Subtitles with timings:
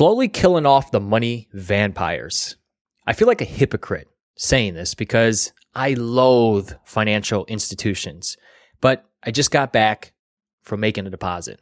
[0.00, 2.56] slowly killing off the money vampires.
[3.06, 8.38] I feel like a hypocrite saying this because I loathe financial institutions,
[8.80, 10.14] but I just got back
[10.62, 11.60] from making a deposit.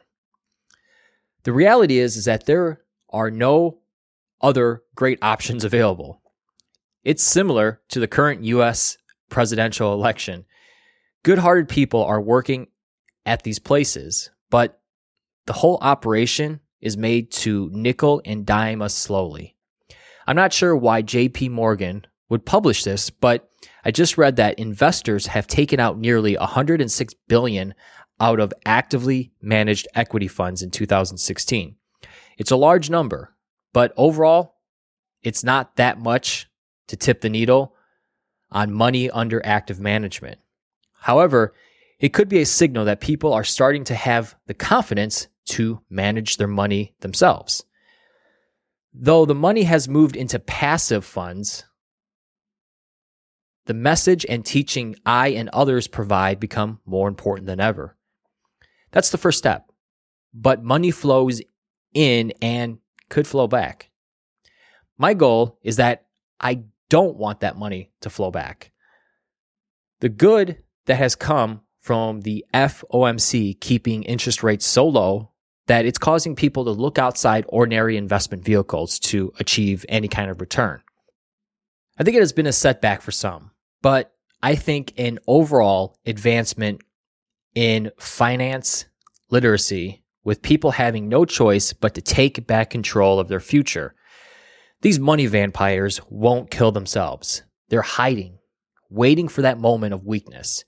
[1.43, 2.79] The reality is, is that there
[3.09, 3.79] are no
[4.39, 6.21] other great options available.
[7.03, 8.97] It's similar to the current US
[9.27, 10.45] presidential election.
[11.23, 12.67] Good hearted people are working
[13.25, 14.79] at these places, but
[15.45, 19.55] the whole operation is made to nickel and dime us slowly.
[20.27, 23.49] I'm not sure why JP Morgan would publish this, but
[23.83, 27.73] I just read that investors have taken out nearly 106 billion
[28.19, 31.75] out of actively managed equity funds in 2016.
[32.37, 33.35] It's a large number,
[33.73, 34.55] but overall,
[35.23, 36.47] it's not that much
[36.87, 37.75] to tip the needle
[38.51, 40.39] on money under active management.
[40.93, 41.53] However,
[41.99, 46.37] it could be a signal that people are starting to have the confidence to manage
[46.37, 47.63] their money themselves.
[48.93, 51.65] Though the money has moved into passive funds,
[53.65, 57.95] the message and teaching I and others provide become more important than ever.
[58.91, 59.71] That's the first step.
[60.33, 61.41] But money flows
[61.93, 63.91] in and could flow back.
[64.97, 66.05] My goal is that
[66.39, 68.71] I don't want that money to flow back.
[69.99, 75.31] The good that has come from the FOMC keeping interest rates so low
[75.69, 80.41] that it's causing people to look outside ordinary investment vehicles to achieve any kind of
[80.41, 80.81] return.
[81.99, 83.51] I think it has been a setback for some,
[83.83, 84.11] but
[84.41, 86.81] I think an overall advancement
[87.53, 88.85] in finance
[89.29, 93.93] literacy with people having no choice but to take back control of their future.
[94.81, 97.43] These money vampires won't kill themselves.
[97.67, 98.39] They're hiding,
[98.89, 100.65] waiting for that moment of weakness.